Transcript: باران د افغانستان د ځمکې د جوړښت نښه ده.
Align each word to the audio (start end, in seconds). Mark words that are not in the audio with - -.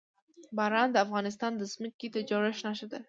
باران 0.57 0.87
د 0.91 0.97
افغانستان 1.05 1.51
د 1.57 1.61
ځمکې 1.73 2.07
د 2.11 2.17
جوړښت 2.29 2.61
نښه 2.67 2.85
ده. 2.91 2.99